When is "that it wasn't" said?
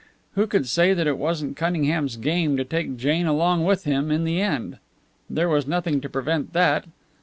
0.95-1.55